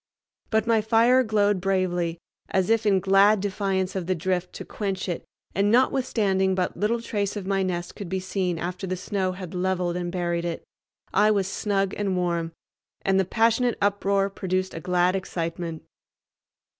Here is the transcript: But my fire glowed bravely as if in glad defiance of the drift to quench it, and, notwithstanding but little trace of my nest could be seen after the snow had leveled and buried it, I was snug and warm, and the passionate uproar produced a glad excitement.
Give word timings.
But 0.49 0.65
my 0.65 0.81
fire 0.81 1.21
glowed 1.21 1.61
bravely 1.61 2.17
as 2.49 2.71
if 2.71 2.87
in 2.87 2.99
glad 2.99 3.39
defiance 3.39 3.95
of 3.95 4.07
the 4.07 4.15
drift 4.15 4.51
to 4.53 4.65
quench 4.65 5.07
it, 5.07 5.23
and, 5.53 5.69
notwithstanding 5.69 6.55
but 6.55 6.75
little 6.75 6.99
trace 7.01 7.35
of 7.35 7.45
my 7.45 7.61
nest 7.61 7.95
could 7.95 8.09
be 8.09 8.19
seen 8.19 8.57
after 8.57 8.87
the 8.87 8.97
snow 8.97 9.33
had 9.33 9.53
leveled 9.53 9.95
and 9.95 10.11
buried 10.11 10.43
it, 10.43 10.63
I 11.13 11.29
was 11.29 11.47
snug 11.47 11.93
and 11.97 12.17
warm, 12.17 12.51
and 13.03 13.19
the 13.19 13.25
passionate 13.25 13.77
uproar 13.79 14.31
produced 14.31 14.73
a 14.73 14.79
glad 14.79 15.15
excitement. 15.15 15.83